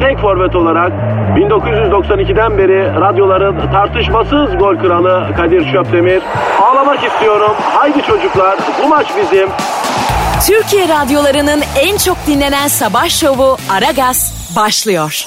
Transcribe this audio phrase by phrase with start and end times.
[0.00, 0.92] tek forvet olarak
[1.36, 6.22] 1992'den beri radyoların tartışmasız gol kralı Kadir Şöpdemir.
[6.62, 7.52] Ağlamak istiyorum.
[7.60, 9.48] Haydi çocuklar bu maç bizim.
[10.46, 15.24] Türkiye radyolarının en çok dinlenen sabah şovu Aragaz başlıyor.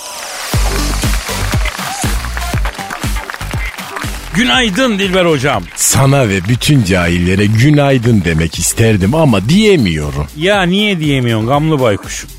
[4.33, 5.63] Günaydın Dilber hocam.
[5.75, 10.27] Sana ve bütün cahillere günaydın demek isterdim ama diyemiyorum.
[10.37, 12.29] Ya niye diyemiyorsun gamlı baykuşum?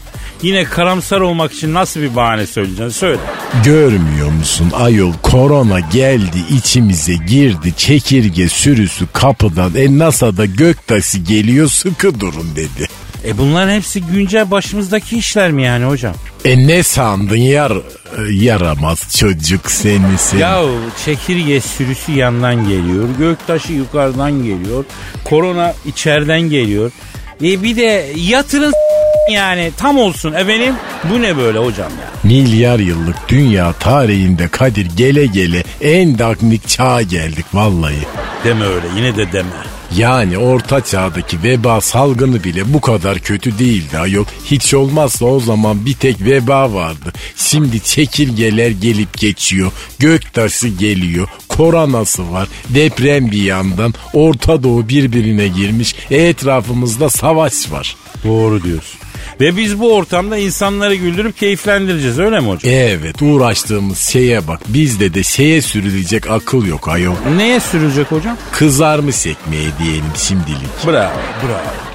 [0.42, 3.20] Yine karamsar olmak için nasıl bir bahane söyleyeceksin söyle.
[3.64, 12.20] Görmüyor musun ayol korona geldi içimize girdi çekirge sürüsü kapıdan e NASA'da göktaşı geliyor sıkı
[12.20, 12.88] durun dedi.
[13.24, 16.14] E bunların hepsi güncel başımızdaki işler mi yani hocam?
[16.44, 20.40] E ne sandın yar e, yaramaz çocuk seni seni.
[20.40, 20.62] Ya
[21.04, 24.84] çekirge sürüsü yandan geliyor, göktaşı yukarıdan geliyor,
[25.24, 26.90] korona içeriden geliyor.
[27.42, 28.72] E bir de yatırın
[29.28, 30.74] yani tam olsun efendim.
[31.10, 32.10] Bu ne böyle hocam ya?
[32.24, 38.06] Milyar yıllık dünya tarihinde Kadir gele gele en daknik çağa geldik vallahi.
[38.44, 39.48] Deme öyle yine de deme.
[39.96, 44.24] Yani orta çağdaki veba salgını bile bu kadar kötü değildi ayol.
[44.44, 47.12] Hiç olmazsa o zaman bir tek veba vardı.
[47.36, 49.72] Şimdi çekirgeler gelip geçiyor.
[49.98, 51.28] Göktaşı geliyor.
[51.48, 52.48] Koronası var.
[52.68, 53.94] Deprem bir yandan.
[54.12, 55.94] Orta Doğu birbirine girmiş.
[56.10, 57.96] Etrafımızda savaş var.
[58.24, 59.00] Doğru diyorsun.
[59.40, 62.72] Ve biz bu ortamda insanları güldürüp keyiflendireceğiz öyle mi hocam?
[62.72, 64.60] Evet uğraştığımız şeye bak.
[64.68, 67.14] Bizde de şeye sürülecek akıl yok ayol.
[67.36, 68.36] Neye sürülecek hocam?
[68.52, 70.86] Kızarmış ekmeğe diyelim şimdilik.
[70.86, 71.12] Bravo,
[71.42, 71.90] bravo.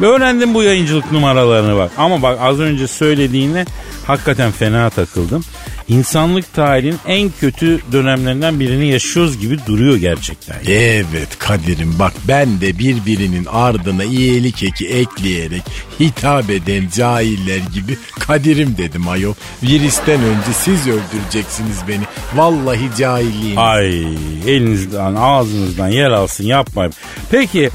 [0.00, 1.90] Ve öğrendim bu yayıncılık numaralarını bak.
[1.96, 3.64] Ama bak az önce söylediğine
[4.06, 5.44] hakikaten fena takıldım.
[5.88, 10.56] İnsanlık tarihinin en kötü dönemlerinden birini yaşıyoruz gibi duruyor gerçekten.
[10.66, 15.62] Evet Kadir'im bak ben de birbirinin ardına iyilik eki ekleyerek
[16.00, 19.34] hitap eden cahiller gibi Kadir'im dedim ayol.
[19.62, 22.02] Virüsten önce siz öldüreceksiniz beni.
[22.34, 23.58] Vallahi cahilliğim.
[23.58, 24.00] Ay
[24.46, 26.92] elinizden ağzınızdan yer alsın yapmayın.
[27.30, 27.70] Peki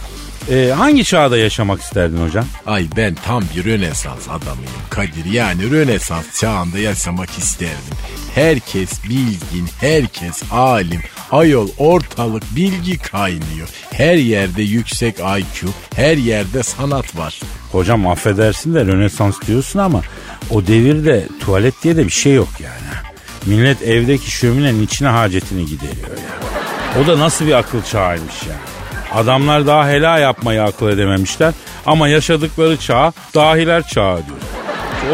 [0.52, 2.46] e, hangi çağda yaşamak isterdin hocam?
[2.66, 5.26] Ay ben tam bir Rönesans adamıyım Kadir.
[5.32, 7.98] Yani Rönesans çağında yaşamak isterdim.
[8.36, 11.02] Herkes bilgin, herkes alim.
[11.32, 13.70] Ayol ortalık bilgi kaynıyor.
[13.92, 17.40] Her yerde yüksek IQ, her yerde sanat var.
[17.72, 20.02] Hocam affedersin de Rönesans diyorsun ama
[20.50, 22.98] o devirde tuvalet diye de bir şey yok yani.
[23.46, 27.04] Millet evdeki şöminenin içine hacetini gideriyor yani.
[27.04, 28.77] O da nasıl bir akıl çağıymış yani.
[29.14, 31.54] Adamlar daha helal yapmayı akıl edememişler
[31.86, 34.38] ama yaşadıkları çağ dahiler çağı diyor.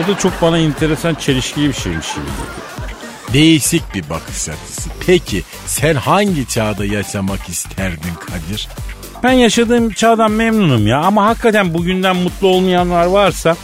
[0.03, 2.25] O da çok bana enteresan çelişkili bir şeymiş gibi.
[3.33, 4.89] Değişik bir bakış açısı.
[5.05, 8.67] Peki sen hangi çağda yaşamak isterdin Kadir?
[9.23, 13.55] Ben yaşadığım çağdan memnunum ya ama hakikaten bugünden mutlu olmayanlar varsa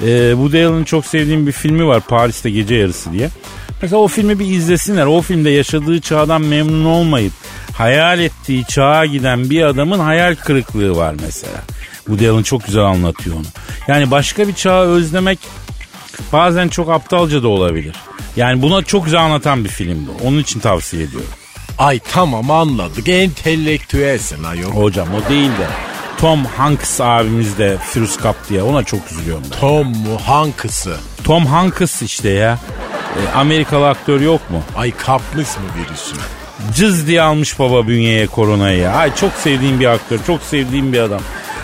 [0.00, 3.30] e, Woody Allen'ın çok sevdiğim bir filmi var Paris'te Gece Yarısı diye.
[3.82, 5.06] Mesela o filmi bir izlesinler.
[5.06, 7.32] O filmde yaşadığı çağdan memnun olmayıp
[7.74, 11.58] hayal ettiği çağa giden bir adamın hayal kırıklığı var mesela.
[11.96, 13.46] Woody Allen çok güzel anlatıyor onu.
[13.88, 15.38] Yani başka bir çağı özlemek
[16.32, 17.96] bazen çok aptalca da olabilir.
[18.36, 20.26] Yani buna çok güzel anlatan bir film bu.
[20.28, 21.30] Onun için tavsiye ediyorum.
[21.78, 23.08] Ay tamam anladık.
[23.08, 24.70] Entelektüelsin ayol.
[24.70, 25.66] Hocam o değil de
[26.18, 29.60] Tom Hanks abimiz de Firuz Kap diye ona çok üzülüyorum ben.
[29.60, 30.96] Tom mu Hankıs'ı?
[31.24, 32.58] Tom Hanks işte ya.
[33.16, 34.62] E, Amerikalı aktör yok mu?
[34.76, 36.16] Ay kapmış mı virüsü?
[36.74, 38.90] Cız diye almış baba bünyeye koronayı.
[38.90, 41.20] Ay çok sevdiğim bir aktör, çok sevdiğim bir adam.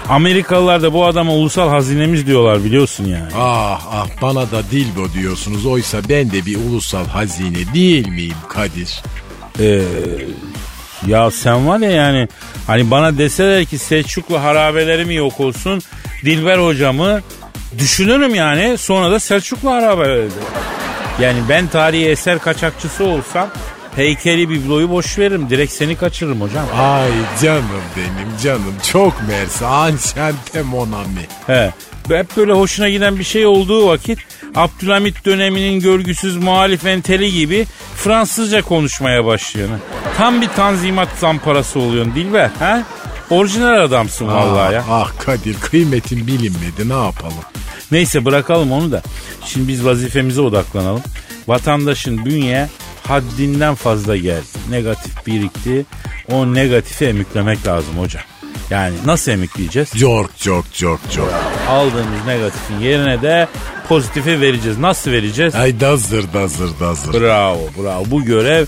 [0.08, 3.32] Amerikalılar da bu adama ulusal hazinemiz diyorlar biliyorsun yani.
[3.36, 5.66] Ah ah bana da Dilbo diyorsunuz.
[5.66, 9.02] Oysa ben de bir ulusal hazine değil miyim Kadir?
[9.60, 9.82] Ee,
[11.06, 12.28] ya sen var ya yani
[12.66, 15.82] hani bana deseler ki Selçuklu harabeleri mi yok olsun
[16.24, 17.20] Dilber hocamı
[17.78, 20.28] düşünürüm yani sonra da Selçuklu harabeleri.
[21.20, 23.48] Yani ben tarihi eser kaçakçısı olsam
[23.96, 25.50] heykeli bibloyu boş veririm.
[25.50, 26.64] Direkt seni kaçırırım hocam.
[26.78, 27.10] Ay
[27.42, 27.64] canım
[27.96, 29.66] benim canım çok mersi.
[29.66, 31.26] Anşente monami.
[31.46, 31.72] He.
[32.08, 34.18] Hep böyle hoşuna giden bir şey olduğu vakit
[34.54, 37.66] Abdülhamit döneminin görgüsüz muhalif enteli gibi
[37.96, 39.78] Fransızca konuşmaya başlıyorsun.
[40.16, 42.50] Tam bir tanzimat zamparası oluyorsun Dilber.
[42.58, 42.82] Ha?
[43.30, 44.84] Orijinal adamsın vallahi ya.
[44.90, 47.34] Ah Kadir kıymetin bilinmedi ne yapalım.
[47.92, 49.02] Neyse bırakalım onu da.
[49.44, 51.02] Şimdi biz vazifemize odaklanalım.
[51.48, 52.68] Vatandaşın bünye
[53.10, 54.46] haddinden fazla geldi.
[54.70, 55.86] Negatif birikti.
[56.32, 58.22] O negatifi emüklemek lazım hocam.
[58.70, 59.90] Yani nasıl emekleyeceğiz?
[59.98, 61.32] Çok çok çok çok.
[61.68, 63.48] Aldığımız negatifin yerine de
[63.88, 64.78] pozitifi vereceğiz.
[64.78, 65.54] Nasıl vereceğiz?
[65.54, 67.20] Ay dazır dazır dazır.
[67.20, 68.04] Bravo bravo.
[68.06, 68.66] Bu görev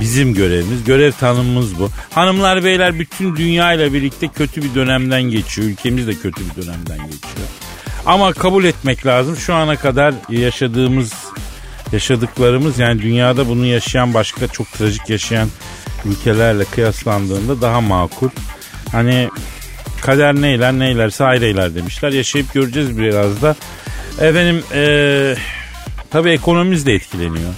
[0.00, 0.84] bizim görevimiz.
[0.84, 1.88] Görev tanımımız bu.
[2.10, 5.68] Hanımlar beyler bütün dünya ile birlikte kötü bir dönemden geçiyor.
[5.68, 7.48] Ülkemiz de kötü bir dönemden geçiyor.
[8.06, 9.36] Ama kabul etmek lazım.
[9.36, 11.12] Şu ana kadar yaşadığımız
[11.92, 15.48] yaşadıklarımız yani dünyada bunu yaşayan başka çok trajik yaşayan
[16.04, 18.28] ülkelerle kıyaslandığında daha makul.
[18.92, 19.28] Hani
[20.02, 22.12] kader neyler neylerse ayrıylar demişler.
[22.12, 23.56] Yaşayıp göreceğiz biraz da.
[24.20, 25.36] Efendim ee,
[26.10, 27.54] tabii ekonomimiz de etkileniyor.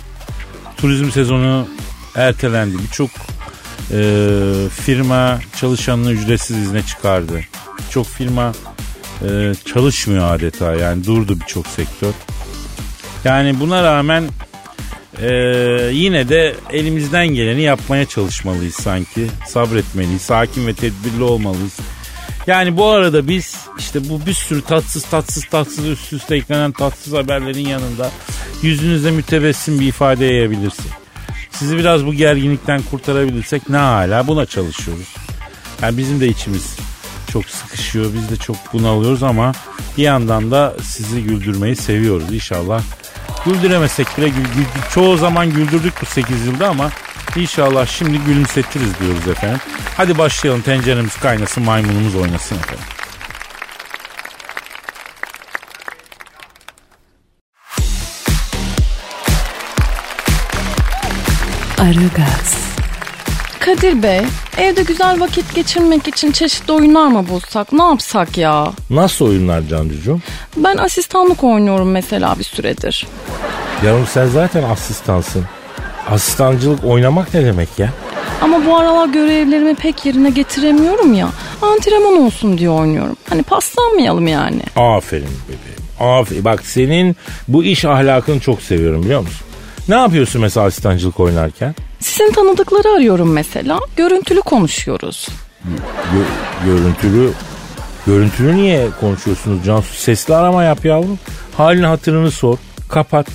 [0.76, 1.68] Turizm sezonu
[2.14, 2.76] ertelendi.
[2.82, 3.10] Birçok
[3.90, 3.98] e,
[4.84, 7.40] firma çalışanını ücretsiz izne çıkardı.
[7.78, 8.52] Birçok firma
[9.28, 12.12] e, çalışmıyor adeta yani durdu birçok sektör.
[13.24, 14.24] Yani buna rağmen
[15.20, 15.28] e,
[15.92, 19.26] yine de elimizden geleni yapmaya çalışmalıyız sanki.
[19.46, 21.76] Sabretmeliyiz, sakin ve tedbirli olmalıyız.
[22.46, 27.12] Yani bu arada biz işte bu bir sürü tatsız tatsız tatsız üst üste eklenen tatsız
[27.12, 28.10] haberlerin yanında
[28.62, 30.92] yüzünüzde mütebessim bir ifade yayabilirsek.
[31.50, 35.14] Sizi biraz bu gerginlikten kurtarabilirsek ne hala buna çalışıyoruz.
[35.82, 36.76] Yani bizim de içimiz
[37.32, 39.52] çok sıkışıyor biz de çok bunalıyoruz ama
[39.96, 42.82] bir yandan da sizi güldürmeyi seviyoruz inşallah.
[43.44, 44.32] Güldüremesek bile
[44.94, 46.90] çoğu zaman güldürdük bu 8 yılda ama
[47.36, 49.60] inşallah şimdi gülümsetiriz diyoruz efendim.
[49.96, 52.84] Hadi başlayalım tenceremiz kaynasın maymunumuz oynasın efendim.
[61.78, 62.63] Aragaz.
[63.64, 64.20] Kadir Bey,
[64.58, 67.72] evde güzel vakit geçirmek için çeşitli oyunlar mı bulsak?
[67.72, 68.72] Ne yapsak ya?
[68.90, 70.20] Nasıl oyunlar Cancucuğum?
[70.56, 73.06] Ben asistanlık oynuyorum mesela bir süredir.
[73.84, 75.44] Yavrum sen zaten asistansın.
[76.10, 77.92] Asistancılık oynamak ne demek ya?
[78.40, 81.28] Ama bu aralar görevlerimi pek yerine getiremiyorum ya.
[81.62, 83.16] Antrenman olsun diye oynuyorum.
[83.28, 84.62] Hani paslanmayalım yani.
[84.76, 86.12] Aferin bebeğim.
[86.20, 86.44] Aferin.
[86.44, 87.16] Bak senin
[87.48, 89.46] bu iş ahlakını çok seviyorum biliyor musun?
[89.88, 91.74] Ne yapıyorsun mesela asistancılık oynarken?
[92.04, 93.80] Sizin tanıdıkları arıyorum mesela.
[93.96, 95.28] Görüntülü konuşuyoruz.
[96.14, 97.30] Gö- görüntülü
[98.06, 99.94] Görüntülü niye konuşuyorsunuz Cansu?
[99.94, 101.18] Sesli arama yap yavrum.
[101.56, 102.58] Halini hatırını sor.
[102.88, 103.26] Kapat.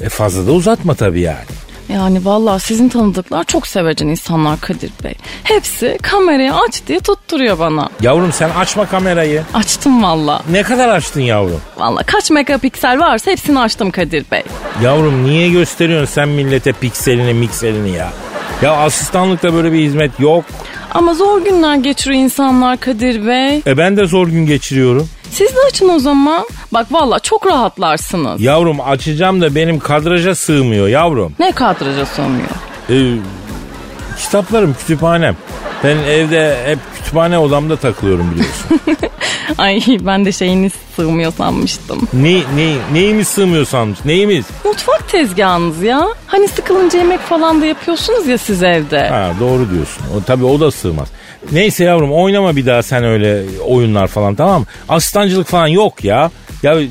[0.00, 1.44] E fazla da uzatma tabii yani.
[1.88, 5.14] Yani vallahi sizin tanıdıklar çok sevecen insanlar Kadir Bey.
[5.44, 7.88] Hepsi kamerayı aç diye tutturuyor bana.
[8.02, 9.42] Yavrum sen açma kamerayı.
[9.54, 10.42] Açtım valla.
[10.50, 11.60] Ne kadar açtın yavrum?
[11.78, 14.42] Valla kaç megapiksel varsa hepsini açtım Kadir Bey.
[14.82, 18.12] Yavrum niye gösteriyorsun sen millete pikselini mikselini ya?
[18.62, 20.44] Ya asistanlıkta böyle bir hizmet yok.
[20.94, 23.62] Ama zor günler geçiriyor insanlar Kadir Bey.
[23.66, 25.08] E ben de zor gün geçiriyorum.
[25.36, 26.46] Siz de açın o zaman.
[26.72, 28.40] Bak valla çok rahatlarsınız.
[28.40, 31.32] Yavrum açacağım da benim kadraja sığmıyor yavrum.
[31.38, 32.48] Ne kadraja sığmıyor?
[32.90, 32.96] E,
[34.18, 35.36] kitaplarım kütüphanem.
[35.84, 38.80] Ben evde hep kütüphane odamda takılıyorum biliyorsun.
[39.58, 42.08] Ay ben de şeyiniz sığmıyor sanmıştım.
[42.12, 43.98] ne, ne, neyimiz sığmıyor sanmış?
[44.04, 44.44] Neyimiz?
[44.64, 46.06] Mutfak tezgahınız ya.
[46.26, 49.08] Hani sıkılınca yemek falan da yapıyorsunuz ya siz evde.
[49.08, 50.02] Ha doğru diyorsun.
[50.16, 51.08] O, tabii o da sığmaz.
[51.52, 54.66] Neyse yavrum oynama bir daha sen öyle oyunlar falan tamam mı?
[54.88, 56.30] Asistancılık falan yok ya.
[56.62, 56.86] Ya e,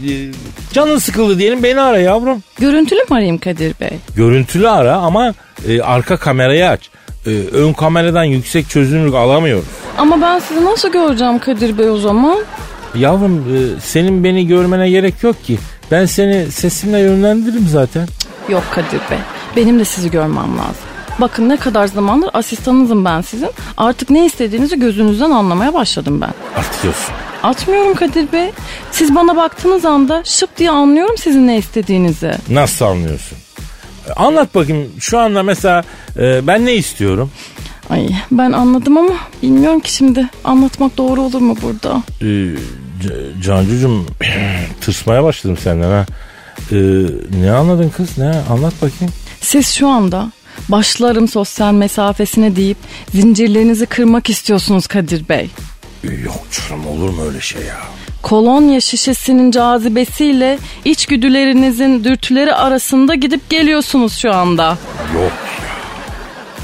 [0.73, 2.43] canın sıkıldı diyelim beni ara yavrum.
[2.59, 3.89] Görüntülü mü arayayım Kadir Bey?
[4.15, 5.33] Görüntülü ara ama
[5.67, 6.89] e, arka kamerayı aç.
[7.25, 9.65] E, ön kameradan yüksek çözünürlük alamıyoruz.
[9.97, 12.37] Ama ben sizi nasıl göreceğim Kadir Bey o zaman?
[12.95, 15.57] Yavrum e, senin beni görmene gerek yok ki.
[15.91, 18.07] Ben seni sesimle yönlendiririm zaten.
[18.49, 19.17] Yok Kadir Bey.
[19.55, 20.94] Benim de sizi görmem lazım.
[21.21, 23.49] Bakın ne kadar zamandır asistanınızım ben sizin.
[23.77, 26.33] Artık ne istediğinizi gözünüzden anlamaya başladım ben.
[26.59, 27.13] Atıyorsun.
[27.43, 28.51] Atmıyorum Kadir Bey.
[28.91, 32.31] Siz bana baktığınız anda şıp diye anlıyorum sizin ne istediğinizi.
[32.49, 33.37] Nasıl anlıyorsun?
[34.09, 35.83] E, Anlat bakayım şu anda mesela
[36.19, 37.31] e, ben ne istiyorum?
[37.89, 42.01] Ay ben anladım ama bilmiyorum ki şimdi anlatmak doğru olur mu burada?
[42.21, 42.55] Ee,
[43.03, 44.05] C- Cancucuğum
[44.81, 46.05] tırsmaya başladım senden ha.
[46.71, 46.75] Ee,
[47.41, 49.13] ne anladın kız ne anlat bakayım.
[49.41, 50.31] Siz şu anda
[50.69, 52.77] başlarım sosyal mesafesine deyip
[53.13, 55.49] zincirlerinizi kırmak istiyorsunuz Kadir Bey.
[56.03, 57.77] Yok canım olur mu öyle şey ya?
[58.21, 64.77] Kolonya şişesinin cazibesiyle içgüdülerinizin dürtüleri arasında gidip geliyorsunuz şu anda.
[65.13, 65.31] Yok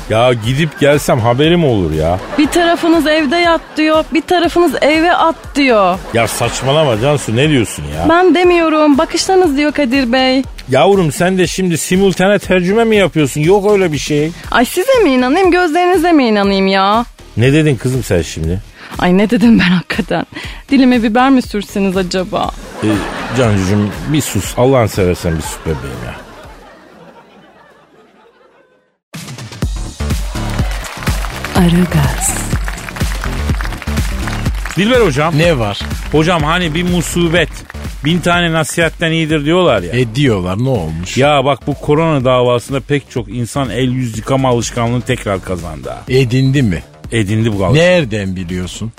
[0.09, 2.19] Ya gidip gelsem haberim olur ya.
[2.37, 5.99] Bir tarafınız evde yat diyor, bir tarafınız eve at diyor.
[6.13, 8.09] Ya saçmalama Cansu ne diyorsun ya?
[8.09, 10.43] Ben demiyorum, bakışlarınız diyor Kadir Bey.
[10.71, 13.41] Yavrum sen de şimdi simultane tercüme mi yapıyorsun?
[13.41, 14.31] Yok öyle bir şey.
[14.51, 17.05] Ay size mi inanayım, gözlerinize mi inanayım ya?
[17.37, 18.61] Ne dedin kızım sen şimdi?
[18.99, 20.25] Ay ne dedim ben hakikaten.
[20.69, 22.51] Dilime biber mi sürseniz acaba?
[22.83, 22.87] Ee,
[23.37, 24.53] Cancucuğum bir sus.
[24.57, 26.15] Allah'ını seversen bir sus bebeğim ya.
[31.55, 32.33] Aragaz,
[34.77, 35.37] Dilber hocam.
[35.37, 35.79] Ne var?
[36.11, 37.49] Hocam hani bir musibet
[38.05, 39.91] bin tane nasihatten iyidir diyorlar ya.
[39.91, 41.17] E diyorlar ne olmuş?
[41.17, 45.89] Ya bak bu korona davasında pek çok insan el yüz yıkama alışkanlığını tekrar kazandı.
[45.89, 46.01] ha.
[46.09, 46.83] Edindi mi?
[47.11, 47.75] Edindi bu alışkanlık.
[47.75, 48.91] Nereden biliyorsun?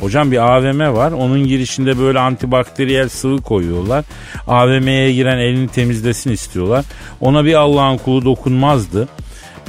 [0.00, 1.12] Hocam bir AVM var.
[1.12, 4.04] Onun girişinde böyle antibakteriyel sıvı koyuyorlar.
[4.46, 6.84] AVM'ye giren elini temizlesin istiyorlar.
[7.20, 9.08] Ona bir Allah'ın kulu dokunmazdı.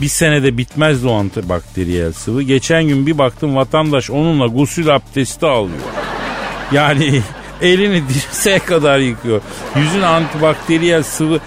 [0.02, 2.42] Bir senede bitmezdi o antibakteriyel sıvı.
[2.44, 5.80] Geçen gün bir baktım vatandaş onunla gusül abdesti alıyor.
[6.72, 7.22] Yani
[7.62, 9.42] elini dirseğe kadar yıkıyor.
[9.76, 11.40] Yüzün antibakteriyel sıvı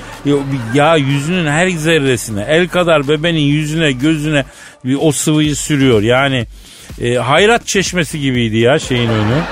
[0.74, 4.44] ya yüzünün her zerresine el kadar bebenin yüzüne gözüne
[5.00, 6.02] o sıvıyı sürüyor.
[6.02, 6.46] Yani
[7.00, 9.42] e, hayrat çeşmesi gibiydi ya şeyin önü.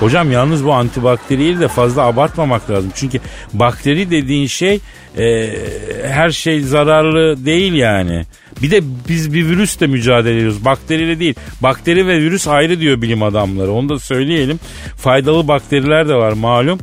[0.00, 2.92] Hocam yalnız bu antibakteriyi de fazla abartmamak lazım.
[2.94, 3.20] Çünkü
[3.52, 4.80] bakteri dediğin şey
[5.18, 5.50] e,
[6.08, 8.24] her şey zararlı değil yani.
[8.62, 10.64] Bir de biz bir virüsle mücadele ediyoruz.
[10.64, 11.34] Bakteriyle değil.
[11.62, 13.72] Bakteri ve virüs ayrı diyor bilim adamları.
[13.72, 14.60] Onu da söyleyelim.
[14.96, 16.78] Faydalı bakteriler de var malum.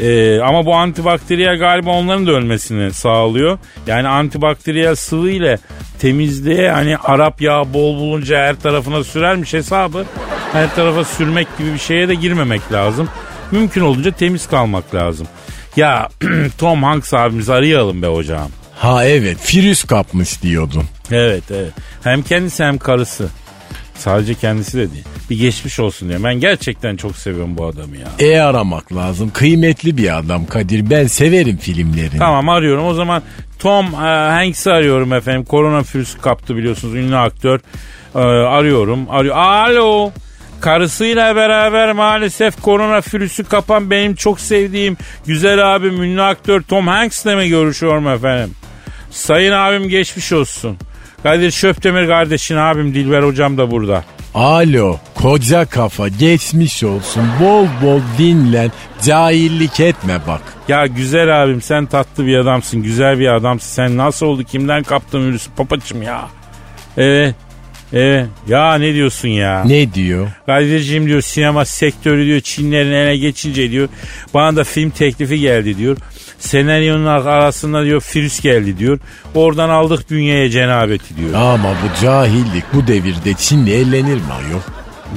[0.00, 3.58] Ee, ama bu antibakteriyel galiba onların da ölmesini sağlıyor.
[3.86, 5.58] Yani antibakteriyel sıvı ile
[5.98, 10.04] temizliğe hani Arap yağı bol bulunca her tarafına sürermiş hesabı.
[10.52, 13.08] Her tarafa sürmek gibi bir şeye de girmemek lazım.
[13.50, 15.26] Mümkün olunca temiz kalmak lazım.
[15.76, 16.08] Ya
[16.58, 18.48] Tom Hanks abimizi arayalım be hocam.
[18.76, 20.84] Ha evet virüs kapmış diyordun.
[21.10, 21.72] Evet evet.
[22.04, 23.28] Hem kendisi hem karısı.
[23.94, 25.04] Sadece kendisi de değil.
[25.30, 26.24] Bir geçmiş olsun diyor.
[26.24, 28.08] Ben gerçekten çok seviyorum bu adamı ya.
[28.18, 29.30] E aramak lazım.
[29.30, 30.90] Kıymetli bir adam Kadir.
[30.90, 32.18] Ben severim filmlerini.
[32.18, 32.86] Tamam arıyorum.
[32.86, 33.22] O zaman
[33.58, 33.96] Tom e,
[34.30, 35.44] Hanks'i arıyorum efendim.
[35.44, 36.94] Koronavirüs kaptı biliyorsunuz.
[36.94, 37.60] Ünlü aktör.
[38.14, 39.10] E, arıyorum.
[39.10, 39.36] Arıyor.
[39.36, 40.10] Alo.
[40.60, 47.48] Karısıyla beraber maalesef koronavirüsü kapan benim çok sevdiğim güzel abim ünlü aktör Tom Hanks'le mi
[47.48, 48.54] görüşüyorum efendim?
[49.10, 50.76] Sayın abim geçmiş olsun.
[51.22, 54.04] Kadir Şöptemir kardeşin abim Dilber hocam da burada.
[54.34, 58.72] Alo koca kafa geçmiş olsun bol bol dinlen
[59.02, 60.42] cahillik etme bak.
[60.68, 63.68] Ya güzel abim sen tatlı bir adamsın güzel bir adamsın.
[63.74, 66.28] Sen nasıl oldu kimden kaptın virüsü papaçım ya.
[66.96, 67.34] Evet
[67.92, 68.26] Evet.
[68.48, 69.64] Ya ne diyorsun ya?
[69.64, 70.28] Ne diyor?
[70.46, 73.88] Kadir'cim diyor sinema sektörü diyor Çinlerin eline geçince diyor
[74.34, 75.96] bana da film teklifi geldi diyor.
[76.38, 78.98] Senaryonun arasında diyor virüs geldi diyor.
[79.34, 81.34] Oradan aldık bünyeye cenabeti diyor.
[81.34, 84.60] Ama bu cahillik bu devirde Çinli ellenir mi ayol?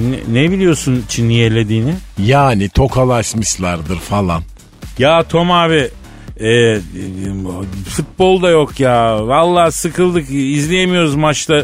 [0.09, 1.93] Ne, ne biliyorsun Çinli ellediğini?
[2.17, 4.43] Yani tokalaşmışlardır falan.
[4.99, 5.89] Ya Tom abi
[6.41, 6.79] e,
[7.89, 9.27] futbol da yok ya.
[9.27, 11.63] Vallahi sıkıldık izleyemiyoruz maçta.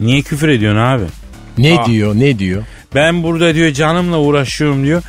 [0.00, 1.04] Niye küfür ediyorsun abi?
[1.58, 1.86] Ne Aa.
[1.86, 2.62] diyor ne diyor?
[2.94, 5.02] Ben burada diyor canımla uğraşıyorum diyor.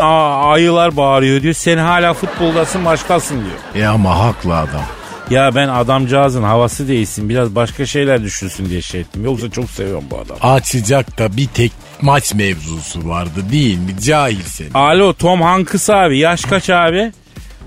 [0.00, 1.54] Aa, ayılar bağırıyor diyor.
[1.54, 3.84] Sen hala futboldasın başkasın diyor.
[3.84, 4.82] E ama haklı adam.
[5.30, 9.24] Ya ben adamcağızın havası değilsin biraz başka şeyler düşünsün diye şey ettim.
[9.24, 10.52] Yoksa çok seviyorum bu adamı.
[10.54, 11.72] Açacak da bir tek
[12.02, 14.00] maç mevzusu vardı değil mi?
[14.04, 14.68] Cahil seni.
[14.74, 17.12] Alo Tom Hanks abi yaş kaç abi?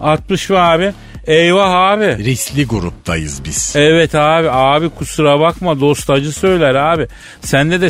[0.02, 0.94] 60 mı abi?
[1.28, 2.18] Eyvah abi.
[2.18, 3.74] Riskli gruptayız biz.
[3.76, 7.08] Evet abi abi kusura bakma dost acı söyler abi.
[7.42, 7.90] Sende de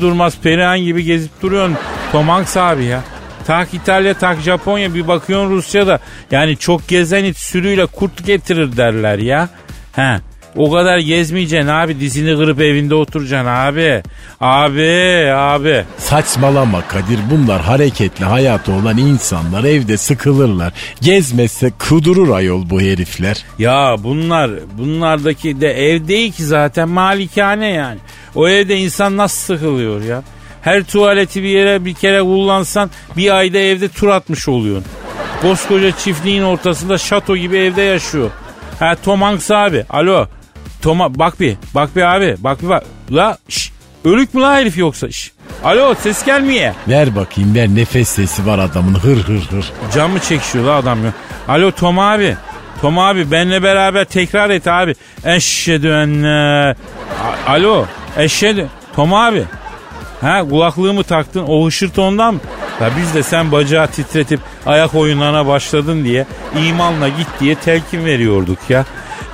[0.00, 1.76] durmaz Perihan gibi gezip duruyorsun
[2.12, 3.00] Tom Hanks abi ya.
[3.46, 6.00] Tak İtalya tak Japonya bir bakıyorsun Rusya'da.
[6.30, 9.48] Yani çok gezen it sürüyle kurt getirir derler ya.
[9.92, 10.20] He.
[10.56, 14.02] O kadar gezmeyeceksin abi dizini kırıp evinde oturacaksın abi.
[14.40, 15.84] Abi abi.
[15.98, 20.72] Saçmalama Kadir bunlar hareketli hayatı olan insanlar evde sıkılırlar.
[21.00, 23.44] Gezmezse kudurur ayol bu herifler.
[23.58, 27.98] Ya bunlar bunlardaki de ev değil ki zaten malikane yani.
[28.34, 30.22] O evde insan nasıl sıkılıyor ya?
[30.62, 34.84] Her tuvaleti bir yere bir kere kullansan bir ayda evde tur atmış oluyorsun.
[35.42, 38.30] Koskoca çiftliğin ortasında şato gibi evde yaşıyor.
[38.78, 39.84] Ha Tom Hanks abi.
[39.90, 40.26] Alo.
[40.82, 41.56] Toma bak bir.
[41.74, 42.34] Bak bir abi.
[42.38, 42.84] Bak bir bak.
[43.10, 43.72] La şş,
[44.04, 45.10] ölük mü la herif yoksa?
[45.10, 45.32] Şş.
[45.64, 46.74] Alo ses gelmiyor.
[46.88, 49.72] Ver bakayım ver nefes sesi var adamın hır hır hır.
[49.94, 51.12] Cam mı çekişiyor la adam ya?
[51.48, 52.36] Alo Tom abi.
[52.80, 54.94] Tom abi benle beraber tekrar et abi.
[55.24, 56.74] Eşhedü enne.
[57.46, 57.86] Alo
[58.16, 58.66] eşhedü.
[58.96, 59.44] Tom abi.
[60.20, 62.40] Ha kulaklığımı taktın o hışırtı ondan mı?
[62.82, 66.26] La biz de sen bacağı titretip ayak oyunlarına başladın diye
[66.66, 68.84] imanla git diye telkin veriyorduk ya.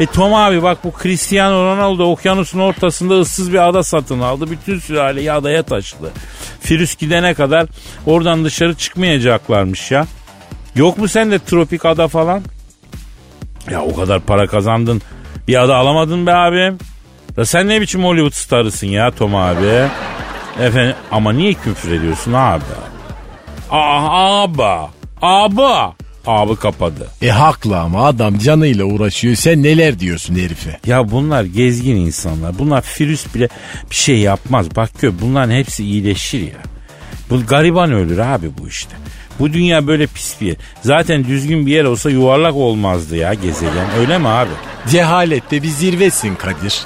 [0.01, 4.51] E Tom abi bak bu Cristiano Ronaldo okyanusun ortasında ıssız bir ada satın aldı.
[4.51, 6.13] Bütün sülaleyi adaya taşıdı.
[6.61, 7.67] Firüs gidene kadar
[8.07, 10.07] oradan dışarı çıkmayacaklarmış ya.
[10.75, 12.43] Yok mu sende tropik ada falan?
[13.71, 15.03] Ya o kadar para kazandın.
[15.49, 16.79] Bir ada alamadın be abim.
[17.37, 19.87] Ya sen ne biçim Hollywood starısın ya Tom abi?
[20.63, 22.65] Efendim ama niye küfür ediyorsun abi?
[23.71, 24.89] Aa abi.
[25.23, 25.93] Abi.
[26.27, 27.09] Abi kapadı.
[27.23, 29.35] E haklı ama adam canıyla uğraşıyor.
[29.35, 30.81] Sen neler diyorsun herife?
[30.87, 32.59] Ya bunlar gezgin insanlar.
[32.59, 33.49] Bunlar virüs bile
[33.91, 34.77] bir şey yapmaz.
[34.77, 36.59] Bak gör bunların hepsi iyileşir ya.
[37.31, 38.97] Bu gariban ölür abi bu işte.
[39.39, 40.57] Bu dünya böyle pis bir yer.
[40.83, 43.91] Zaten düzgün bir yer olsa yuvarlak olmazdı ya gezegen.
[43.99, 44.51] Öyle mi abi?
[44.91, 46.85] Cehalette bir zirvesin Kadir.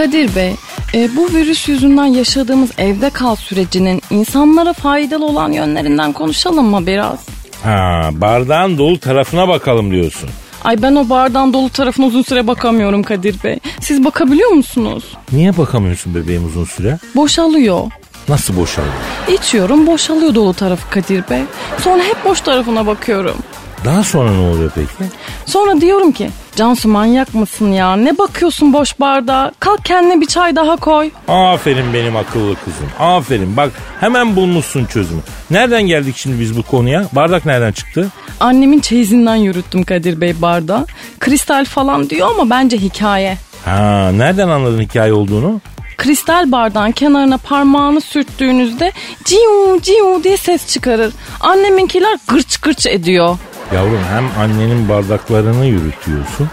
[0.00, 0.54] Kadir Bey,
[0.94, 7.18] e, bu virüs yüzünden yaşadığımız evde kal sürecinin insanlara faydalı olan yönlerinden konuşalım mı biraz?
[7.62, 10.30] Ha, bardağın dolu tarafına bakalım diyorsun.
[10.64, 13.58] Ay ben o bardağın dolu tarafına uzun süre bakamıyorum Kadir Bey.
[13.80, 15.04] Siz bakabiliyor musunuz?
[15.32, 16.98] Niye bakamıyorsun bebeğim uzun süre?
[17.16, 17.90] Boşalıyor.
[18.28, 18.94] Nasıl boşalıyor?
[19.32, 21.42] İçiyorum boşalıyor dolu tarafı Kadir Bey.
[21.78, 23.36] Sonra hep boş tarafına bakıyorum.
[23.84, 25.10] Daha sonra ne oluyor peki?
[25.46, 26.30] Sonra diyorum ki
[26.60, 27.96] Cansu manyak mısın ya?
[27.96, 29.52] Ne bakıyorsun boş bardağa?
[29.60, 31.10] Kalk kendine bir çay daha koy.
[31.28, 32.86] Aferin benim akıllı kızım.
[32.98, 35.20] Aferin bak hemen bulmuşsun çözümü.
[35.50, 37.06] Nereden geldik şimdi biz bu konuya?
[37.12, 38.08] Bardak nereden çıktı?
[38.40, 40.86] Annemin çeyizinden yürüttüm Kadir Bey bardağı.
[41.20, 43.36] Kristal falan diyor ama bence hikaye.
[43.64, 45.60] Ha nereden anladın hikaye olduğunu?
[45.96, 48.92] Kristal bardağın kenarına parmağını sürttüğünüzde
[49.24, 51.12] ciu ciu diye ses çıkarır.
[51.40, 53.38] Anneminkiler gırç gırç ediyor.
[53.74, 56.48] Yavrum hem annenin bardaklarını yürütüyorsun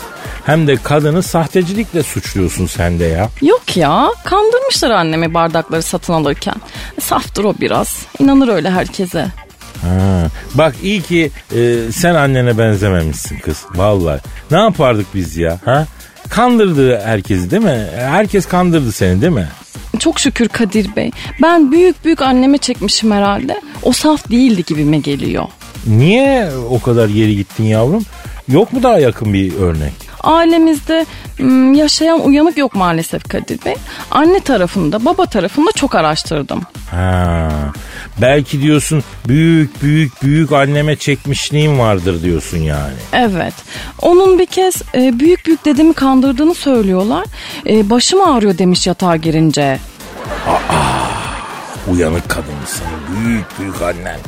[0.45, 3.29] hem de kadını sahtecilikle suçluyorsun sen de ya.
[3.41, 6.55] Yok ya kandırmışlar annemi bardakları satın alırken.
[7.01, 8.05] Saftır o biraz.
[8.19, 9.27] İnanır öyle herkese.
[9.81, 13.65] Ha, bak iyi ki e, sen annene benzememişsin kız.
[13.75, 14.19] Vallahi.
[14.51, 15.59] Ne yapardık biz ya?
[15.65, 15.85] Ha?
[16.29, 17.87] Kandırdı herkesi değil mi?
[17.95, 19.47] Herkes kandırdı seni değil mi?
[19.99, 21.11] Çok şükür Kadir Bey.
[21.41, 23.61] Ben büyük büyük anneme çekmişim herhalde.
[23.83, 25.45] O saf değildi gibime geliyor.
[25.87, 28.03] Niye o kadar geri gittin yavrum?
[28.47, 29.93] Yok mu daha yakın bir örnek?
[30.23, 31.05] Ailemizde
[31.75, 33.75] yaşayan uyanık yok maalesef Kadir Bey.
[34.11, 36.61] Anne tarafında, baba tarafında çok araştırdım.
[36.91, 37.49] Ha,
[38.21, 42.93] belki diyorsun büyük büyük büyük anneme çekmişliğim vardır diyorsun yani.
[43.13, 43.53] Evet.
[44.01, 47.25] Onun bir kez e, büyük büyük dedemi kandırdığını söylüyorlar.
[47.69, 49.79] E, başım ağrıyor demiş yatağa girince.
[51.91, 52.87] Uyanık kadınsın.
[53.25, 54.19] Büyük büyük annen.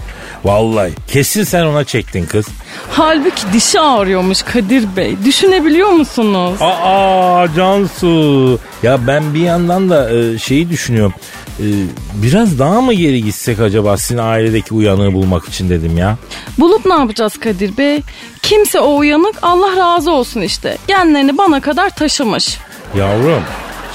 [0.46, 2.48] Vallahi kesin sen ona çektin kız.
[2.92, 5.16] Halbuki dişi ağrıyormuş Kadir Bey.
[5.26, 6.62] Düşünebiliyor musunuz?
[6.62, 8.60] Aa Cansu.
[8.84, 11.14] Ya ben bir yandan da e, şeyi düşünüyorum.
[11.60, 11.66] E,
[12.14, 16.18] biraz daha mı geri gitsek acaba sizin ailedeki uyanığı bulmak için dedim ya.
[16.60, 18.02] Bulup ne yapacağız Kadir Bey?
[18.42, 20.78] Kimse o uyanık Allah razı olsun işte.
[20.88, 22.58] Genlerini bana kadar taşımış.
[22.98, 23.44] Yavrum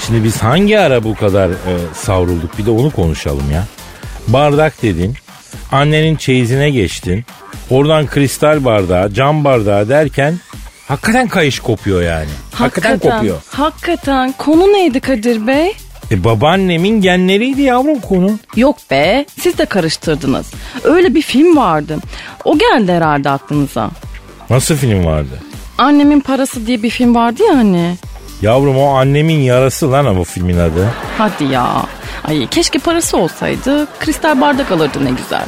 [0.05, 1.53] şimdi biz hangi ara bu kadar e,
[1.93, 3.63] savrulduk bir de onu konuşalım ya.
[4.27, 5.15] Bardak dedin.
[5.71, 7.25] Annenin çeyizine geçtin.
[7.69, 10.39] Oradan kristal bardağı, cam bardağı derken
[10.87, 12.29] hakikaten kayış kopuyor yani.
[12.51, 13.37] Hakikaten, kopuyor.
[13.49, 14.31] Hakikaten.
[14.37, 15.71] Konu neydi Kadir Bey?
[16.11, 18.39] E babaannemin genleriydi yavrum konu.
[18.55, 20.51] Yok be siz de karıştırdınız.
[20.83, 21.97] Öyle bir film vardı.
[22.45, 23.89] O geldi herhalde aklınıza.
[24.49, 25.39] Nasıl film vardı?
[25.77, 27.95] Annemin parası diye bir film vardı ya hani.
[28.41, 30.87] Yavrum o annemin yarası lan o filmin adı.
[31.17, 31.67] Hadi ya.
[32.23, 33.87] Ay keşke parası olsaydı.
[33.99, 35.45] Kristal bardak alırdı ne güzel.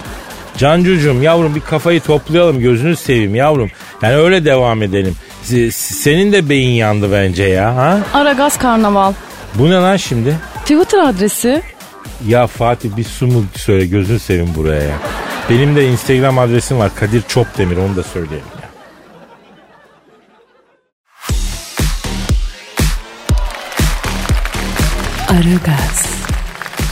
[0.57, 3.69] Cancucuğum yavrum bir kafayı toplayalım gözünü seveyim yavrum.
[4.01, 5.15] Yani öyle devam edelim.
[5.43, 7.99] S- Senin de beyin yandı bence ya ha?
[8.13, 9.13] Aragaz Karnaval.
[9.55, 10.35] Bu ne lan şimdi?
[10.61, 11.61] Twitter adresi
[12.27, 14.95] Ya Fatih bir su mu söyle gözünü seveyim buraya ya.
[15.49, 18.47] Benim de Instagram adresim var Kadir Çopdemir onu da söyleyelim
[25.37, 26.05] Aragaz,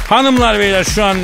[0.10, 1.17] Hanımlar beyler şu an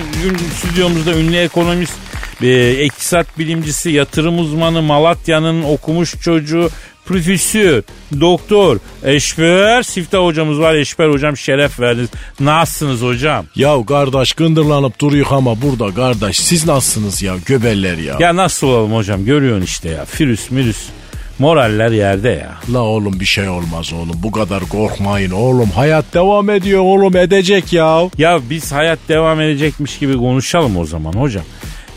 [0.57, 1.93] stüdyomuzda ünlü ekonomist,
[2.41, 6.69] e, iktisat bilimcisi, yatırım uzmanı, Malatya'nın okumuş çocuğu,
[7.05, 7.83] profesör,
[8.19, 10.75] doktor, Eşber Siftah hocamız var.
[10.75, 12.09] Eşber hocam şeref verdiniz.
[12.39, 13.45] Nasılsınız hocam?
[13.55, 18.15] Ya kardeş gındırlanıp duruyor ama burada kardeş siz nasılsınız ya göbeller ya.
[18.19, 20.05] Ya nasıl olalım hocam görüyorsun işte ya.
[20.05, 20.85] Firüs mirüs
[21.41, 22.73] moraller yerde ya.
[22.73, 27.73] La oğlum bir şey olmaz oğlum bu kadar korkmayın oğlum hayat devam ediyor oğlum edecek
[27.73, 28.09] ya.
[28.17, 31.43] Ya biz hayat devam edecekmiş gibi konuşalım o zaman hocam.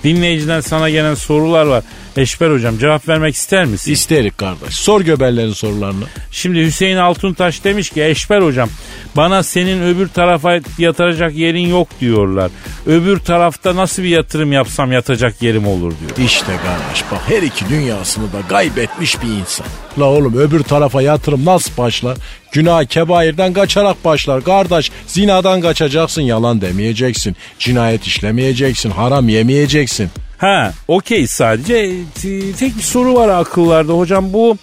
[0.05, 1.85] Dinleyiciden sana gelen sorular var.
[2.17, 3.93] Eşber hocam cevap vermek ister misin?
[3.93, 4.75] İsterik kardeş.
[4.75, 6.05] Sor göberlerin sorularını.
[6.31, 8.69] Şimdi Hüseyin Altuntaş demiş ki Eşber hocam
[9.17, 12.51] bana senin öbür tarafa yatıracak yerin yok diyorlar.
[12.87, 16.29] Öbür tarafta nasıl bir yatırım yapsam yatacak yerim olur diyor.
[16.29, 19.67] İşte kardeş bak her iki dünyasını da kaybetmiş bir insan.
[19.99, 22.17] La oğlum öbür tarafa yatırım nasıl başlar?
[22.53, 24.45] Günah kebairden kaçarak başlar.
[24.45, 27.37] Kardeş zinadan kaçacaksın yalan demeyeceksin.
[27.59, 28.91] Cinayet işlemeyeceksin.
[28.91, 30.11] Haram yemeyeceksin.
[30.39, 31.91] Ha okey sadece
[32.23, 33.93] t- tek bir soru var akıllarda.
[33.93, 34.57] Hocam bu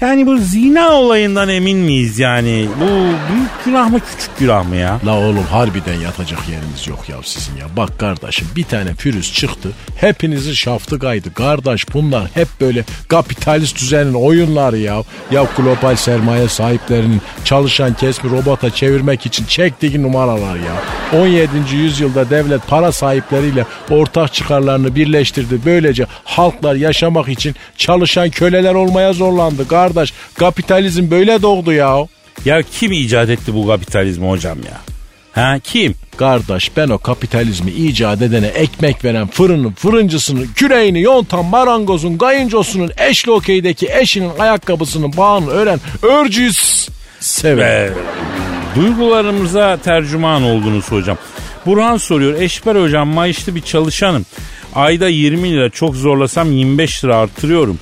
[0.00, 2.68] yani bu zina olayından emin miyiz yani?
[2.80, 2.86] Bu
[3.32, 5.00] büyük günah mı küçük günah mı ya?
[5.06, 7.66] La oğlum harbiden yatacak yeriniz yok ya sizin ya.
[7.76, 9.72] Bak kardeşim bir tane pürüz çıktı.
[10.00, 11.34] Hepinizin şaftı kaydı.
[11.34, 15.02] Kardeş bunlar hep böyle kapitalist düzenin oyunları ya.
[15.30, 20.72] Ya global sermaye sahiplerinin çalışan kesmi robota çevirmek için çektiği numaralar ya.
[21.20, 21.76] 17.
[21.76, 25.60] yüzyılda devlet para sahipleriyle ortak çıkarlarını birleştirdi.
[25.64, 29.68] Böylece halklar yaşamak için çalışan köleler olmaya zorlandı.
[29.76, 31.96] Kardeş kapitalizm böyle doğdu ya.
[32.44, 34.78] Ya kim icat etti bu kapitalizmi hocam ya?
[35.32, 35.94] Ha kim?
[36.16, 43.30] Kardeş ben o kapitalizmi icat edene ekmek veren fırının fırıncısını, küreğini yontan marangozun, kayıncosunun, eşli
[43.30, 47.66] okeydeki eşinin ayakkabısının bağını ören örcüyü s- sever.
[47.90, 47.90] Ve
[48.76, 51.16] duygularımıza tercüman oldunuz hocam.
[51.66, 52.40] Burhan soruyor.
[52.40, 54.26] Eşber hocam maaşlı bir çalışanım.
[54.74, 57.78] Ayda 20 lira çok zorlasam 25 lira artırıyorum.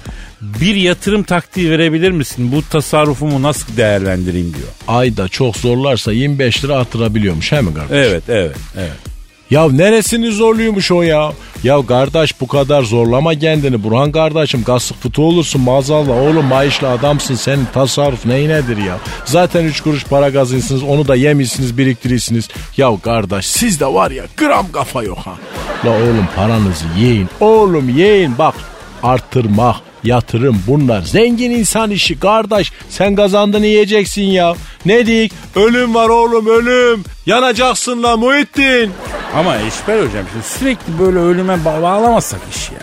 [0.60, 2.52] Bir yatırım taktiği verebilir misin?
[2.52, 4.68] Bu tasarrufumu nasıl değerlendireyim diyor.
[4.88, 7.96] Ayda çok zorlarsa 25 lira artırabiliyormuş he mi kardeş?
[8.06, 8.92] Evet evet evet.
[9.50, 11.32] Ya neresini zorluyormuş o ya?
[11.62, 17.34] Ya kardeş bu kadar zorlama kendini Burhan kardeşim gaslık fıtı olursun maazallah oğlum maaşlı adamsın
[17.34, 18.98] senin tasarruf neyinedir ya?
[19.24, 22.48] Zaten 3 kuruş para kazıyorsunuz onu da yemişsiniz biriktirirsiniz.
[22.76, 25.34] Ya kardeş sizde var ya gram kafa yok ha.
[25.84, 28.54] La oğlum paranızı yiyin oğlum yiyin bak
[29.02, 31.02] artırmak yatırım bunlar.
[31.02, 32.72] Zengin insan işi kardeş.
[32.88, 34.54] Sen kazandın yiyeceksin ya.
[34.86, 35.32] Ne dik?
[35.56, 37.04] Ölüm var oğlum ölüm.
[37.26, 38.90] Yanacaksın la Muhittin.
[39.34, 42.78] Ama Eşber hocam şimdi sürekli böyle ölüme ba- bağlamasak iş ya.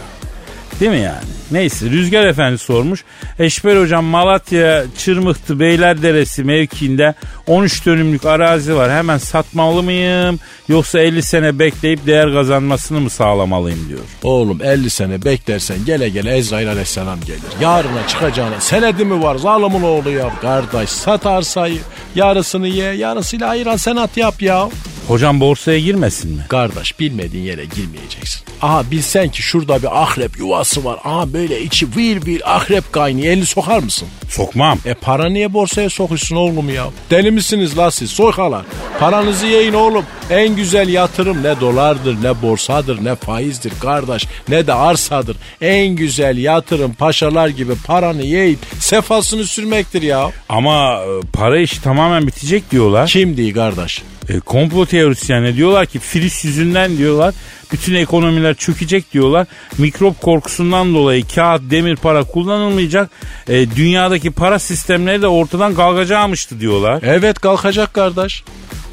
[0.80, 1.41] Değil mi yani?
[1.52, 3.04] Neyse Rüzgar Efendi sormuş.
[3.40, 7.14] Eşber hocam Malatya Çırmıhtı Beylerderesi mevkiinde
[7.48, 8.92] 13 dönümlük arazi var.
[8.92, 10.40] Hemen satmalı mıyım?
[10.68, 14.00] Yoksa 50 sene bekleyip değer kazanmasını mı sağlamalıyım diyor.
[14.24, 17.42] Oğlum 50 sene beklersen gele gele Ezrail aleyhisselam gelir.
[17.62, 20.30] Yarına çıkacağına senedi mi var zalimin oğlu ya.
[20.42, 21.80] Kardeş sat arsayı
[22.16, 24.70] yarısını ye yarısıyla ayıran senat yap ya.
[25.08, 26.46] Hocam borsaya girmesin mi?
[26.50, 28.42] Kardeş bilmediğin yere girmeyeceksin.
[28.62, 31.00] Aha bilsen ki şurada bir akrep yuvası var.
[31.04, 33.34] Aha böyle içi vir vir akrep kaynıyor.
[33.34, 34.08] Elini sokar mısın?
[34.30, 34.80] Sokmam.
[34.86, 36.86] E para niye borsaya sokuyorsun oğlum ya?
[37.10, 38.66] Deli misiniz la siz soykalar?
[39.00, 40.06] Paranızı yiyin oğlum.
[40.30, 45.38] En güzel yatırım ne dolardır ne borsadır ne faizdir kardeş ne de arsadır.
[45.62, 50.32] En güzel yatırım paşalar gibi paranı yiyip sefasını sürmektir ya.
[50.50, 53.08] Ama e, para işi tamamen bitecek diyorlar.
[53.08, 54.02] Kim değil kardeş?
[54.30, 57.34] E, komplo teorisyenleri diyorlar ki virüs yüzünden diyorlar
[57.72, 59.48] bütün ekonomiler çökecek diyorlar.
[59.78, 63.10] Mikrop korkusundan dolayı kağıt, demir para kullanılmayacak.
[63.48, 67.00] E, dünyadaki para sistemleri de ortadan kalkacakmıştı diyorlar.
[67.04, 68.44] Evet kalkacak kardeş.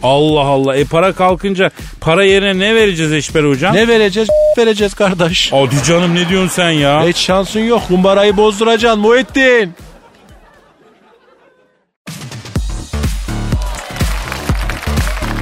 [0.03, 0.77] Allah Allah.
[0.77, 3.75] E para kalkınca para yerine ne vereceğiz Eşber hocam?
[3.75, 4.29] Ne vereceğiz?
[4.59, 5.53] vereceğiz kardeş.
[5.53, 7.07] Hadi canım ne diyorsun sen ya?
[7.07, 7.83] Hiç şansın yok.
[7.89, 9.75] Kumbarayı bozduracaksın Muhittin.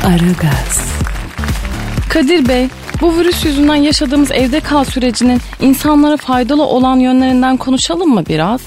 [0.07, 0.89] Aragaz,
[2.09, 2.69] Kadir Bey,
[3.01, 8.61] bu virüs yüzünden yaşadığımız evde kal sürecinin insanlara faydalı olan yönlerinden konuşalım mı biraz?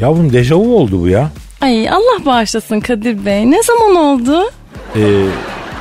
[0.00, 1.30] Yavrum dejavu oldu bu ya.
[1.60, 3.50] Ay Allah bağışlasın Kadir Bey.
[3.50, 4.50] Ne zaman oldu?
[4.96, 5.00] Ee,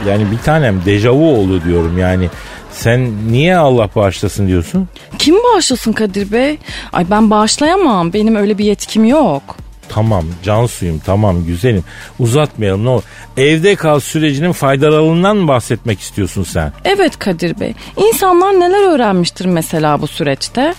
[0.09, 2.29] yani bir tanem dejavu oldu diyorum yani.
[2.71, 4.87] Sen niye Allah bağışlasın diyorsun?
[5.19, 6.57] Kim bağışlasın Kadir Bey?
[6.93, 8.13] Ay ben bağışlayamam.
[8.13, 9.55] Benim öyle bir yetkim yok.
[9.93, 11.83] Tamam can suyum tamam güzelim.
[12.19, 13.03] Uzatmayalım ne olur.
[13.37, 16.73] Evde kal sürecinin faydalarından mı bahsetmek istiyorsun sen?
[16.85, 17.73] Evet Kadir Bey.
[17.97, 20.73] İnsanlar neler öğrenmiştir mesela bu süreçte?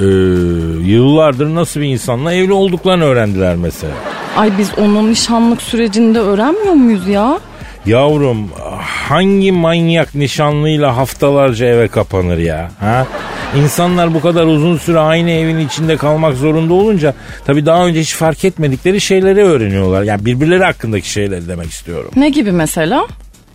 [0.00, 0.04] Ee,
[0.84, 3.92] yıllardır nasıl bir insanla evli olduklarını öğrendiler mesela.
[4.36, 7.38] Ay biz onun nişanlık sürecinde öğrenmiyor muyuz ya?
[7.86, 8.48] Yavrum
[8.80, 12.70] hangi manyak nişanlıyla haftalarca eve kapanır ya?
[12.80, 13.06] Ha?
[13.56, 17.14] İnsanlar bu kadar uzun süre aynı evin içinde kalmak zorunda olunca
[17.46, 20.02] tabii daha önce hiç fark etmedikleri şeyleri öğreniyorlar.
[20.02, 22.10] Yani birbirleri hakkındaki şeyleri demek istiyorum.
[22.16, 23.06] Ne gibi mesela?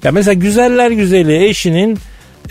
[0.03, 1.97] Ya mesela güzeller güzeli eşinin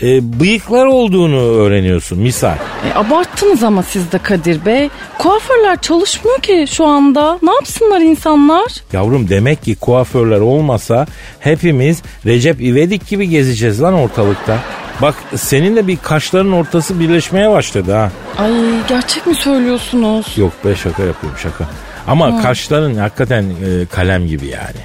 [0.01, 2.55] e, bıyıklar olduğunu öğreniyorsun misal.
[2.55, 4.89] E, abarttınız ama siz de Kadir Bey.
[5.17, 7.39] Kuaförler çalışmıyor ki şu anda.
[7.43, 8.71] Ne yapsınlar insanlar?
[8.93, 11.05] Yavrum demek ki kuaförler olmasa
[11.39, 14.57] hepimiz Recep İvedik gibi gezeceğiz lan ortalıkta.
[15.01, 18.11] Bak senin de bir kaşların ortası birleşmeye başladı ha.
[18.37, 18.51] Ay
[18.89, 20.37] gerçek mi söylüyorsunuz?
[20.37, 21.65] Yok be şaka yapıyorum şaka.
[22.07, 24.79] Ama kaşların hakikaten e, kalem gibi yani.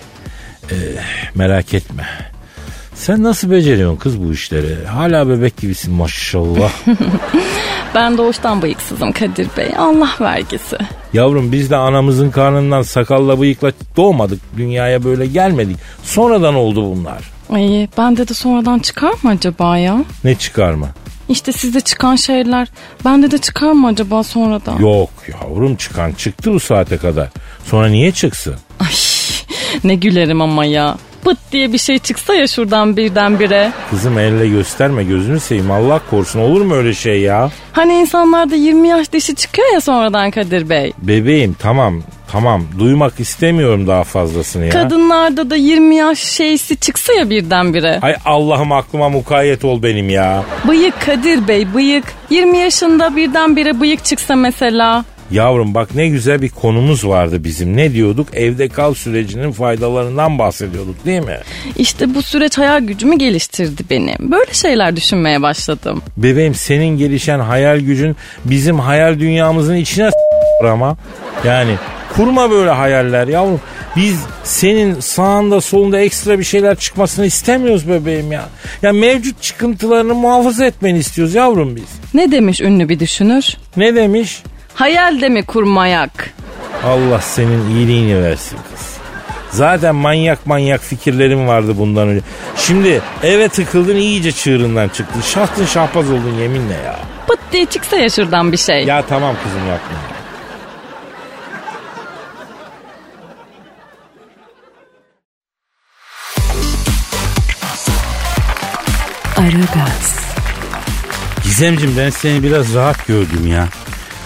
[0.71, 0.77] E,
[1.35, 2.07] merak etme.
[2.99, 4.87] Sen nasıl beceriyorsun kız bu işleri?
[4.87, 6.71] Hala bebek gibisin maşallah.
[7.95, 9.69] Ben doğuştan bıyıksızım Kadir Bey.
[9.79, 10.77] Allah vergisi.
[11.13, 14.41] Yavrum biz de anamızın karnından sakalla bıyıkla doğmadık.
[14.57, 15.77] Dünyaya böyle gelmedik.
[16.03, 17.31] Sonradan oldu bunlar.
[17.51, 20.05] Ay bende de sonradan çıkar mı acaba ya?
[20.25, 20.89] Ne çıkarma?
[21.29, 22.69] İşte sizde çıkan şeyler
[23.05, 24.79] bende de çıkar mı acaba sonradan?
[24.79, 27.29] Yok yavrum çıkan çıktı bu saate kadar.
[27.65, 28.55] Sonra niye çıksın?
[28.81, 28.87] Ay
[29.85, 30.97] ne gülerim ama ya.
[31.25, 33.73] Pıt diye bir şey çıksa ya şuradan birdenbire.
[33.91, 37.51] Kızım elle gösterme gözünü seveyim Allah korusun olur mu öyle şey ya?
[37.73, 40.93] Hani insanlarda 20 yaş dişi çıkıyor ya sonradan Kadir Bey.
[40.99, 42.03] Bebeğim tamam
[42.33, 44.71] tamam duymak istemiyorum daha fazlasını ya.
[44.71, 47.99] Kadınlarda da 20 yaş şeysi çıksa ya birdenbire.
[48.03, 50.45] Ay Allah'ım aklıma mukayyet ol benim ya.
[50.69, 52.05] Bıyık Kadir Bey bıyık.
[52.31, 55.05] 20 yaşında birdenbire bıyık çıksa mesela.
[55.31, 57.77] Yavrum bak ne güzel bir konumuz vardı bizim.
[57.77, 58.29] Ne diyorduk?
[58.35, 61.39] Evde kal sürecinin faydalarından bahsediyorduk değil mi?
[61.77, 64.33] İşte bu süreç hayal gücümü geliştirdi benim.
[64.33, 66.03] Böyle şeyler düşünmeye başladım.
[66.17, 70.11] Bebeğim senin gelişen hayal gücün bizim hayal dünyamızın içine
[70.65, 70.97] ama.
[71.45, 71.75] Yani
[72.17, 73.61] kurma böyle hayaller yavrum.
[73.97, 78.49] Biz senin sağında solunda ekstra bir şeyler çıkmasını istemiyoruz bebeğim ya.
[78.83, 81.85] Ya mevcut çıkıntılarını muhafaza etmeni istiyoruz yavrum biz.
[82.15, 83.57] Ne demiş ünlü bir düşünür?
[83.77, 84.43] Ne demiş?
[84.75, 86.31] Hayal de mi kurmayak?
[86.85, 88.97] Allah senin iyiliğini versin kız.
[89.51, 92.25] Zaten manyak manyak fikirlerim vardı bundan önce.
[92.57, 95.21] Şimdi eve tıkıldın iyice çığırından çıktın.
[95.21, 96.97] Şahtın şahbaz oldun yeminle ya.
[97.29, 98.85] Pıt diye çıksa ya şuradan bir şey.
[98.85, 99.99] Ya tamam kızım yapma.
[109.37, 110.17] Aragaz,
[111.45, 113.69] Gizemciğim ben seni biraz rahat gördüm ya.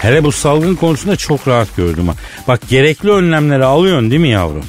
[0.03, 2.13] Hele bu salgın konusunda çok rahat gördüm ha.
[2.47, 4.65] Bak gerekli önlemleri alıyorsun değil mi yavrum?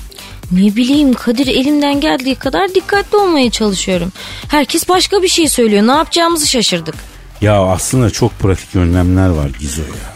[0.53, 4.13] Ne bileyim Kadir elimden geldiği kadar dikkatli olmaya çalışıyorum.
[4.49, 5.87] Herkes başka bir şey söylüyor.
[5.87, 6.95] Ne yapacağımızı şaşırdık.
[7.41, 10.15] Ya aslında çok pratik önlemler var Gizo ya.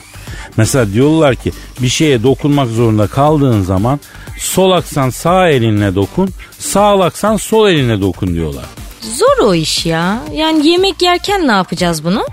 [0.57, 4.01] Mesela diyorlar ki bir şeye dokunmak zorunda kaldığın zaman
[4.39, 8.65] sol aksan sağ elinle dokun, sağ aksan sol elinle dokun diyorlar.
[9.01, 10.23] Zor o iş ya.
[10.35, 12.25] Yani yemek yerken ne yapacağız bunu?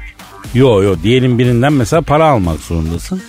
[0.55, 3.21] Yo yo diyelim birinden mesela para almak zorundasın.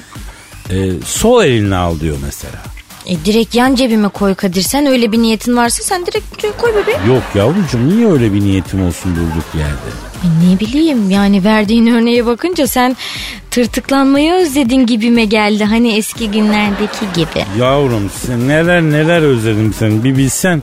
[0.70, 2.58] Ee, sol elinle al diyor mesela.
[3.06, 4.62] E direkt yan cebime koy Kadir.
[4.62, 7.00] Sen öyle bir niyetin varsa sen direkt buraya koy bebeğim.
[7.08, 9.90] Yok yavrucuğum niye öyle bir niyetim olsun durduk yerde?
[10.24, 12.96] E ne bileyim yani verdiğin örneğe bakınca sen
[13.50, 15.64] tırtıklanmayı özledin gibime geldi.
[15.64, 17.44] Hani eski günlerdeki gibi.
[17.58, 20.62] Yavrum sen neler neler özledim seni bir bilsen.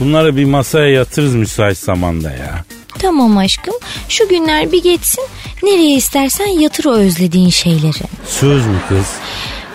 [0.00, 2.64] Bunları bir masaya yatırız müsait zamanda ya.
[2.98, 3.74] Tamam aşkım
[4.08, 5.24] şu günler bir geçsin.
[5.62, 8.02] Nereye istersen yatır o özlediğin şeyleri.
[8.26, 9.06] Söz mü kız?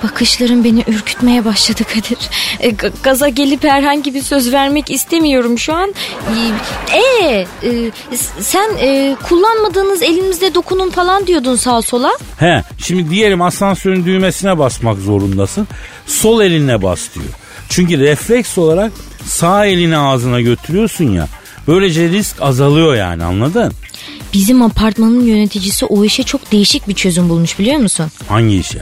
[0.03, 2.17] Bakışların beni ürkütmeye başladı Kadir.
[2.59, 2.69] E,
[3.03, 5.93] gaza gelip herhangi bir söz vermek istemiyorum şu an.
[6.93, 7.91] E, e,
[8.39, 12.11] sen e, kullanmadığınız elinizde dokunun falan diyordun sağ sola.
[12.37, 15.67] He şimdi diyelim asansörün düğmesine basmak zorundasın.
[16.05, 17.25] Sol elinle bas diyor.
[17.69, 18.91] Çünkü refleks olarak
[19.25, 21.27] sağ elini ağzına götürüyorsun ya.
[21.67, 23.73] Böylece risk azalıyor yani anladın?
[24.33, 28.05] Bizim apartmanın yöneticisi o işe çok değişik bir çözüm bulmuş biliyor musun?
[28.27, 28.81] Hangi işe?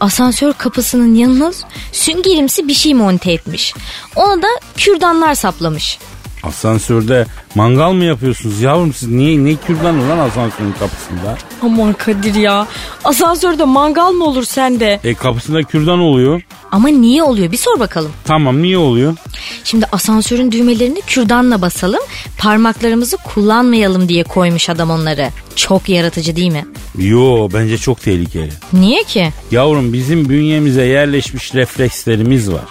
[0.00, 1.52] Asansör kapısının yanına
[1.92, 3.74] süngerimsi bir şey monte etmiş.
[4.16, 5.98] Ona da kürdanlar saplamış.
[6.46, 9.08] Asansörde mangal mı yapıyorsunuz yavrum siz?
[9.08, 11.38] Niye ne kürdan olan asansörün kapısında?
[11.62, 12.66] Aman Kadir ya.
[13.04, 15.00] Asansörde mangal mı olur sende?
[15.04, 16.42] E kapısında kürdan oluyor.
[16.72, 18.12] Ama niye oluyor bir sor bakalım.
[18.24, 19.16] Tamam niye oluyor?
[19.64, 22.00] Şimdi asansörün düğmelerini kürdanla basalım.
[22.38, 25.28] Parmaklarımızı kullanmayalım diye koymuş adam onları.
[25.56, 26.66] Çok yaratıcı değil mi?
[26.98, 28.50] Yo bence çok tehlikeli.
[28.72, 29.28] Niye ki?
[29.50, 32.64] Yavrum bizim bünyemize yerleşmiş reflekslerimiz var.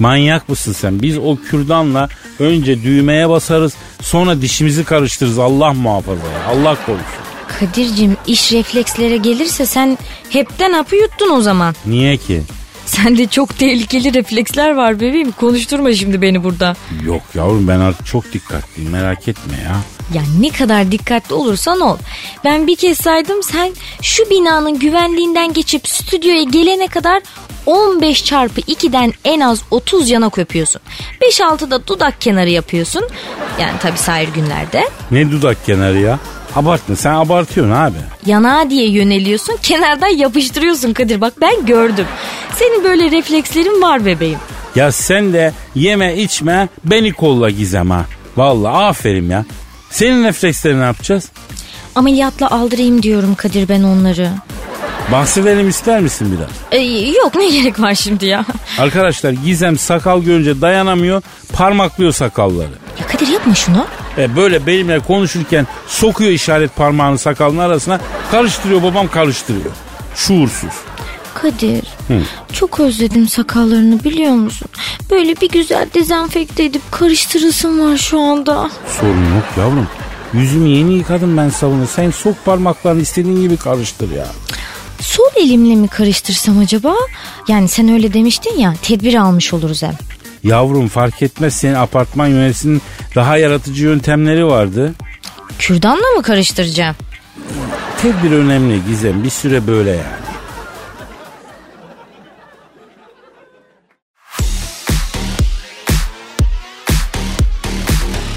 [0.00, 1.02] Manyak mısın sen?
[1.02, 2.08] Biz o kürdanla
[2.38, 6.46] önce düğmeye basarız sonra dişimizi karıştırırız Allah muhafaza ya.
[6.48, 7.04] Allah korusun.
[7.58, 9.98] Kadir'cim iş reflekslere gelirse sen
[10.30, 11.74] hepten hapı yuttun o zaman.
[11.86, 12.42] Niye ki?
[12.86, 15.32] Sende çok tehlikeli refleksler var bebeğim.
[15.32, 16.76] Konuşturma şimdi beni burada.
[17.04, 19.76] Yok yavrum ben artık çok dikkatliyim merak etme ya.
[20.14, 21.96] Ya ne kadar dikkatli olursan ol.
[22.44, 27.22] Ben bir kez saydım sen şu binanın güvenliğinden geçip stüdyoya gelene kadar
[27.66, 30.82] 15 çarpı 2'den en az 30 yanak öpüyorsun.
[31.22, 33.04] 5-6 da dudak kenarı yapıyorsun.
[33.60, 34.88] Yani tabii sair günlerde.
[35.10, 36.18] Ne dudak kenarı ya?
[36.56, 37.96] Abartma sen abartıyorsun abi.
[38.26, 42.06] Yanağa diye yöneliyorsun kenardan yapıştırıyorsun Kadir bak ben gördüm.
[42.58, 44.38] Senin böyle reflekslerin var bebeğim.
[44.76, 48.04] Ya sen de yeme içme beni kolla gizem ha.
[48.36, 49.44] Vallahi aferin ya.
[49.90, 51.28] Senin refleksleri ne yapacağız?
[51.94, 54.30] ameliyatla aldırayım diyorum Kadir ben onları.
[55.12, 56.50] Bahsedelim ister misin biraz?
[56.72, 58.44] Ee, yok ne gerek var şimdi ya?
[58.78, 62.70] Arkadaşlar Gizem sakal görünce dayanamıyor parmaklıyor sakalları.
[63.00, 63.86] Ya Kadir yapma şunu.
[64.18, 69.70] E böyle benimle konuşurken sokuyor işaret parmağını sakalın arasına karıştırıyor babam karıştırıyor.
[70.14, 70.70] Şuursuz.
[71.34, 71.84] Kadir
[72.52, 74.68] çok özledim sakallarını biliyor musun?
[75.10, 78.70] Böyle bir güzel dezenfekte edip karıştırısın var şu anda.
[79.00, 79.88] Sorun yok yavrum.
[80.34, 81.86] Yüzümü yeni yıkadım ben sabunu.
[81.86, 84.26] Sen sok parmaklarını istediğin gibi karıştır ya.
[85.00, 86.94] Sol elimle mi karıştırsam acaba?
[87.48, 89.94] Yani sen öyle demiştin ya tedbir almış oluruz hem.
[90.44, 92.82] Yavrum fark etmez senin apartman yöneticisinin
[93.14, 94.94] daha yaratıcı yöntemleri vardı.
[95.58, 96.96] Kürdanla mı karıştıracağım?
[98.02, 100.20] Tedbir önemli Gizem bir süre böyle yani.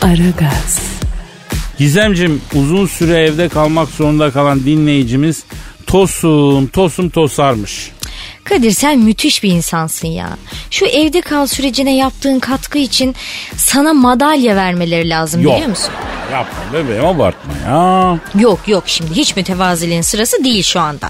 [0.02, 0.80] Aragaz,
[1.78, 5.43] Gizemcim uzun süre evde kalmak zorunda kalan dinleyicimiz
[5.93, 7.91] Tosun Tosun Tosarmış.
[8.43, 10.38] Kadir sen müthiş bir insansın ya.
[10.71, 13.15] Şu evde kal sürecine yaptığın katkı için
[13.58, 15.53] sana madalya vermeleri lazım Yok.
[15.53, 15.91] biliyor musun?
[16.34, 18.19] Yapma bebeğim abartma ya.
[18.39, 21.10] Yok yok şimdi hiç mütevaziliğin sırası değil şu anda.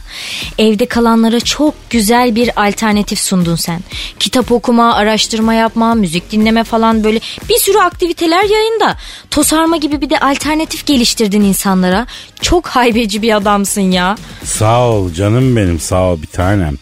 [0.58, 3.80] Evde kalanlara çok güzel bir alternatif sundun sen.
[4.20, 8.98] Kitap okuma, araştırma yapma, müzik dinleme falan böyle bir sürü aktiviteler yayında.
[9.32, 12.08] Tosarma gibi bir de alternatif geliştirdin insanlara.
[12.42, 14.16] Çok haybeci bir adamsın ya.
[14.44, 16.78] Sağ ol canım benim sağ ol bir tanem.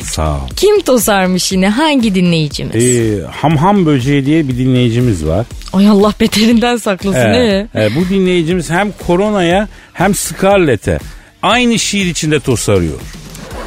[0.00, 0.48] Sağ ol.
[0.56, 2.84] Kim tosarmış yine hangi dinleyicimiz?
[2.84, 5.46] Ee, hamham böceği diye bir dinleyicimiz var.
[5.72, 7.84] Ay Allah beterinden saklasın Ee, ee?
[7.84, 10.98] e, bu dinleyicimiz hem koronaya hem Scarlett'e
[11.42, 12.98] aynı şiir içinde tosarıyor.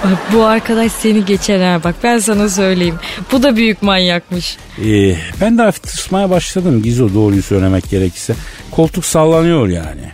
[0.03, 2.95] Bak bu arkadaş seni geçer ha bak ben sana söyleyeyim.
[3.31, 4.57] Bu da büyük manyakmış.
[4.85, 8.35] Ee, ben de hafif tırsmaya başladım Gizo doğruyu söylemek gerekirse.
[8.71, 10.11] Koltuk sallanıyor yani.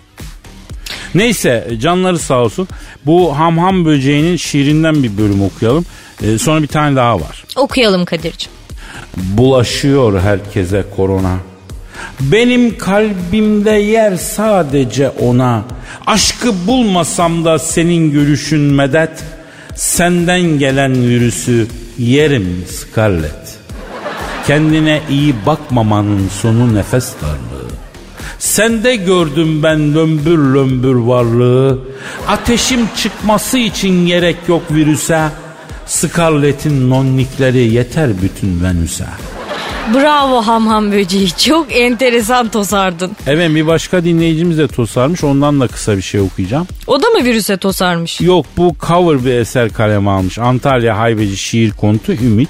[1.15, 2.67] Neyse canları sağ olsun.
[3.05, 5.85] Bu hamham böceğinin şiirinden bir bölüm okuyalım.
[6.23, 7.43] Ee, sonra bir tane daha var.
[7.55, 8.51] Okuyalım Kadir'cim.
[9.17, 11.37] Bulaşıyor herkese korona.
[12.19, 15.63] Benim kalbimde yer sadece ona.
[16.07, 19.23] Aşkı bulmasam da senin görüşün medet.
[19.75, 23.57] Senden gelen virüsü yerim Scarlett.
[24.47, 27.60] Kendine iyi bakmamanın sonu nefes darlığı.
[28.51, 31.79] Sende gördüm ben lömbür lömbür varlığı.
[32.27, 35.29] Ateşim çıkması için gerek yok virüse.
[35.85, 39.05] Scarlett'in nonnikleri yeter bütün Venüs'e.
[39.93, 43.11] Bravo hamham böceği çok enteresan tosardın.
[43.27, 46.67] Evet bir başka dinleyicimiz de tosarmış ondan da kısa bir şey okuyacağım.
[46.87, 48.21] O da mı virüse tosarmış?
[48.21, 50.39] Yok bu cover bir eser kaleme almış.
[50.39, 52.49] Antalya Haybeci şiir kontu Ümit.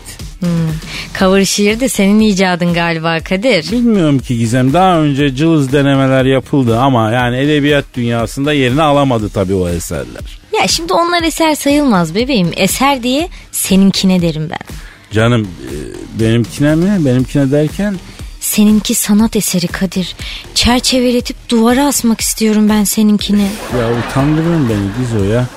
[1.19, 3.71] Cover şiir de senin icadın galiba Kadir.
[3.71, 9.53] Bilmiyorum ki Gizem daha önce cılız denemeler yapıldı ama yani edebiyat dünyasında yerini alamadı tabii
[9.53, 10.39] o eserler.
[10.61, 12.51] Ya şimdi onlar eser sayılmaz bebeğim.
[12.55, 14.90] Eser diye seninkine derim ben.
[15.11, 15.75] Canım e,
[16.23, 17.05] benimkine mi?
[17.05, 17.95] Benimkine derken
[18.39, 20.15] Seninki sanat eseri Kadir.
[20.55, 23.47] Çerçeveletip duvara asmak istiyorum ben seninkini.
[23.79, 25.47] ya utandırıyorsun beni Gizo ya.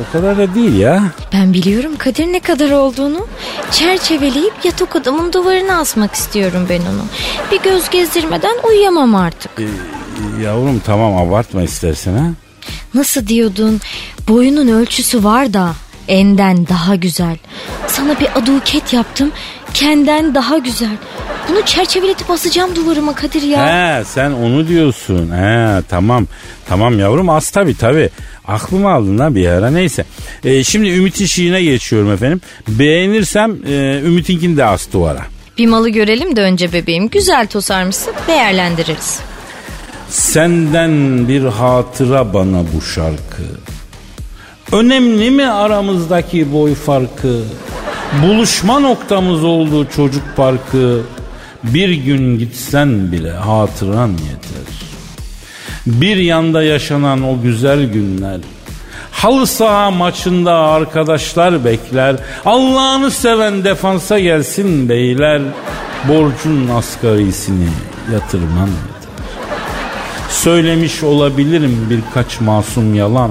[0.00, 1.04] O kadar da değil ya.
[1.32, 3.26] Ben biliyorum Kadir ne kadar olduğunu.
[3.70, 7.04] Çerçeveleyip yatak odamın duvarına asmak istiyorum ben onu.
[7.52, 9.50] Bir göz gezdirmeden uyuyamam artık.
[10.42, 12.26] Yavrum tamam abartma istersen ha.
[12.94, 13.80] Nasıl diyordun?
[14.28, 15.74] Boyunun ölçüsü var da
[16.10, 17.36] enden daha güzel.
[17.86, 19.32] Sana bir aduket yaptım.
[19.74, 20.96] Kenden daha güzel.
[21.48, 23.66] Bunu çerçeveletip asacağım duvarıma Kadir ya.
[23.98, 25.30] He sen onu diyorsun.
[25.30, 26.26] He tamam.
[26.68, 28.10] Tamam yavrum az tabi tabi.
[28.48, 30.04] Aklımı aldın ha bir ara neyse.
[30.44, 32.40] Ee, şimdi Ümit'in şiirine geçiyorum efendim.
[32.68, 35.22] Beğenirsem e, Ümit'inkini de as duvara.
[35.58, 37.08] Bir malı görelim de önce bebeğim.
[37.08, 39.18] Güzel tosarmışsın değerlendiririz.
[40.08, 43.42] Senden bir hatıra bana bu şarkı.
[44.72, 47.40] Önemli mi aramızdaki boy farkı?
[48.22, 51.00] Buluşma noktamız oldu çocuk parkı.
[51.62, 54.74] Bir gün gitsen bile hatıran yeter.
[55.86, 58.40] Bir yanda yaşanan o güzel günler.
[59.10, 62.16] Halı saha maçında arkadaşlar bekler.
[62.44, 65.42] Allah'ını seven defansa gelsin beyler.
[66.08, 67.68] Borcun asgarisini
[68.12, 69.10] yatırman yeter.
[70.30, 73.30] Söylemiş olabilirim birkaç masum yalan.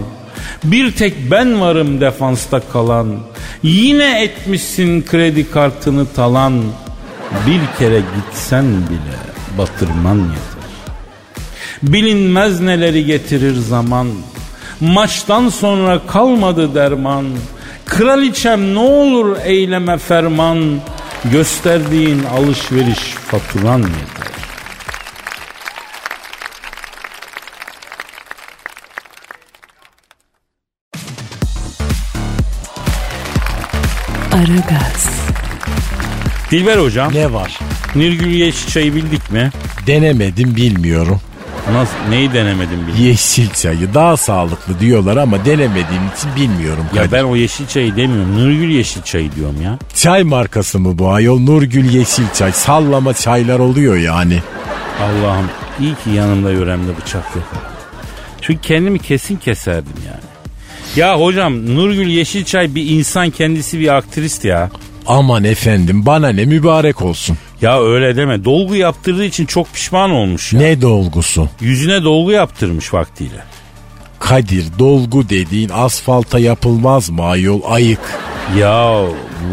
[0.63, 3.17] Bir tek ben varım defansta kalan.
[3.63, 6.63] Yine etmişsin kredi kartını talan.
[7.48, 9.17] Bir kere gitsen bile
[9.58, 10.60] batırman yeter.
[11.83, 14.08] Bilinmez neleri getirir zaman.
[14.79, 17.25] Maçtan sonra kalmadı derman.
[17.85, 20.79] Kraliçem ne olur eyleme ferman.
[21.31, 24.29] Gösterdiğin alışveriş faturan yeter.
[34.40, 35.10] Aragaz.
[36.52, 37.13] Dilber hocam.
[37.13, 37.60] Ne var?
[37.96, 39.52] Nurgül Yeşil çayı bildik mi?
[39.87, 41.21] Denemedim bilmiyorum.
[41.73, 43.04] Nasıl, neyi denemedim bilmiyorum.
[43.04, 46.85] Yeşil çayı daha sağlıklı diyorlar ama denemediğim için bilmiyorum.
[46.96, 47.12] Ya Kadir.
[47.12, 48.35] ben o yeşil çayı demiyorum.
[48.40, 49.77] Nurgül Yeşil çayı diyorum ya.
[49.96, 51.40] Çay markası mı bu ayol?
[51.40, 52.52] Nurgül Yeşil Çay.
[52.52, 54.40] Sallama çaylar oluyor yani.
[55.02, 55.46] Allah'ım
[55.79, 57.46] iyi ki yanımda yöremde bıçak yok.
[58.42, 60.29] Çünkü kendimi kesin keserdim yani.
[60.96, 64.69] Ya hocam Nurgül Yeşilçay bir insan kendisi bir aktrist ya.
[65.08, 67.37] Aman efendim bana ne mübarek olsun.
[67.62, 68.46] Ya öyle deme.
[68.46, 70.60] Dolgu yaptırdığı için çok pişman olmuş ya.
[70.62, 71.50] Ne dolgusu?
[71.62, 73.44] Yüzüne dolgu yaptırmış vaktiyle.
[74.19, 78.00] Kadir dolgu dediğin asfalta yapılmaz mı ayol ayık.
[78.58, 79.02] Ya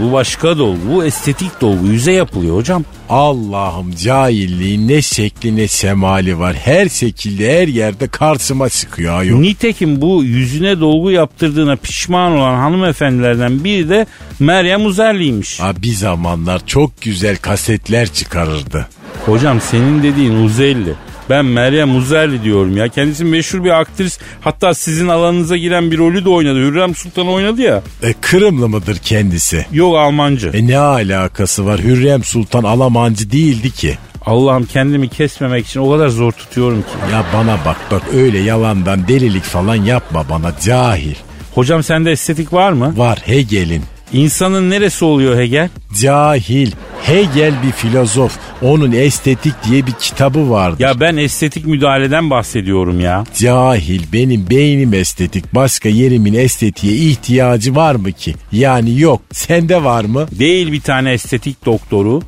[0.03, 0.79] bu başka dolgu.
[0.93, 1.87] Bu estetik dolgu.
[1.87, 2.85] Yüze yapılıyor hocam.
[3.09, 6.55] Allah'ım cahilliğin ne şekli ne şemali var.
[6.55, 9.39] Her şekilde her yerde karşıma çıkıyor ayol.
[9.39, 14.07] Nitekim bu yüzüne dolgu yaptırdığına pişman olan hanımefendilerden biri de
[14.41, 15.61] Meryem Uzerli'ymiş.
[15.61, 18.89] Ha, bir zamanlar çok güzel kasetler çıkarırdı.
[19.27, 20.95] Hocam senin dediğin Uzerli.
[21.31, 22.89] Ben Meryem Uzerli diyorum ya.
[22.89, 24.19] Kendisi meşhur bir aktris.
[24.41, 26.59] Hatta sizin alanınıza giren bir rolü de oynadı.
[26.59, 27.83] Hürrem Sultan oynadı ya.
[28.03, 29.67] E, Kırımlı mıdır kendisi?
[29.73, 30.51] Yok Almancı.
[30.55, 31.81] E ne alakası var?
[31.81, 33.99] Hürrem Sultan Alamancı değildi ki.
[34.27, 36.89] Allah'ım kendimi kesmemek için o kadar zor tutuyorum ki.
[37.13, 41.15] Ya bana bak bak öyle yalandan delilik falan yapma bana cahil.
[41.55, 42.93] Hocam sende estetik var mı?
[42.97, 43.83] Var Hegel'in.
[44.13, 45.69] İnsanın neresi oluyor Hegel?
[46.01, 46.71] Cahil.
[47.03, 48.39] Hegel bir filozof.
[48.63, 50.83] Onun estetik diye bir kitabı vardı.
[50.83, 53.25] Ya ben estetik müdahaleden bahsediyorum ya.
[53.35, 55.55] Cahil benim beynim estetik.
[55.55, 58.35] Başka yerimin estetiğe ihtiyacı var mı ki?
[58.53, 59.23] Yani yok.
[59.33, 60.27] Sende var mı?
[60.39, 62.23] Değil bir tane estetik doktoru.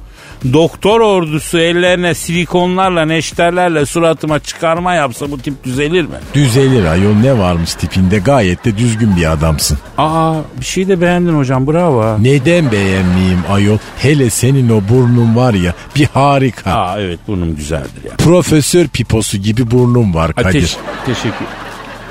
[0.52, 6.14] Doktor ordusu ellerine silikonlarla neşterlerle suratıma çıkarma yapsa bu tip düzelir mi?
[6.34, 9.78] Düzelir ayol ne varmış tipinde gayet de düzgün bir adamsın.
[9.98, 12.16] Aa bir şey de beğendin hocam bravo.
[12.22, 13.78] Neden beğenmeyeyim ayol?
[13.98, 16.70] Hele senin o burnun var ya bir harika.
[16.72, 18.16] Aa evet burnum güzeldir ya.
[18.16, 20.48] Profesör piposu gibi burnun var Kadir.
[20.48, 20.76] Ateş,
[21.06, 21.46] teşekkür.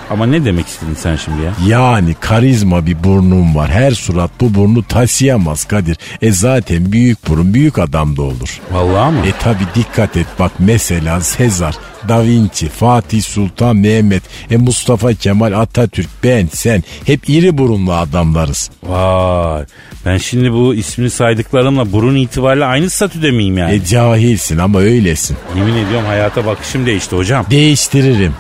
[0.10, 1.54] Ama ne demek istedin sen şimdi ya?
[1.68, 3.70] Yani karizma bir burnun var.
[3.70, 5.98] Her surat bu burnu taşıyamaz Kadir.
[6.22, 8.60] E zaten büyük burun büyük adamda olur.
[8.72, 9.20] Vallahi mı?
[9.28, 11.76] E tabi dikkat et bak mesela Sezar,
[12.08, 18.70] Da Vinci, Fatih Sultan Mehmet, e Mustafa Kemal Atatürk, ben, sen hep iri burunlu adamlarız.
[18.84, 19.66] Vay.
[20.06, 23.74] Ben şimdi bu ismini saydıklarımla burun itibariyle aynı statüde miyim yani?
[23.74, 25.38] E cahilsin ama öylesin.
[25.58, 27.46] Yemin ediyorum hayata bakışım değişti hocam.
[27.50, 28.34] Değiştiririm.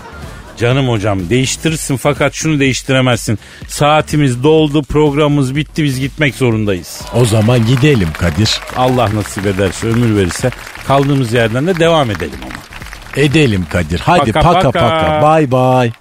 [0.57, 3.39] Canım hocam değiştirirsin fakat şunu değiştiremezsin.
[3.67, 7.01] Saatimiz doldu programımız bitti biz gitmek zorundayız.
[7.13, 8.59] O zaman gidelim Kadir.
[8.77, 10.51] Allah nasip ederse ömür verirse
[10.87, 13.23] kaldığımız yerden de devam edelim ama.
[13.23, 13.99] Edelim Kadir.
[13.99, 15.21] Hadi Paka paka paka.
[15.21, 15.91] Bay bay.